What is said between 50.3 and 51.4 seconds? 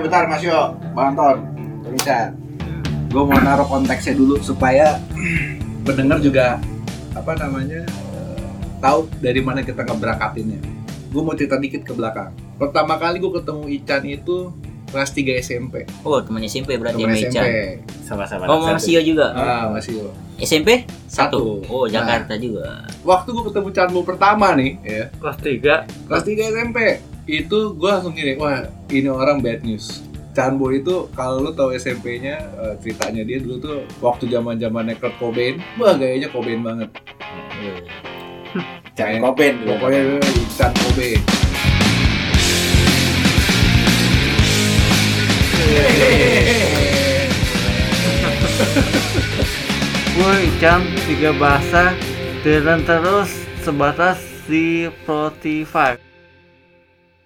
Ican tiga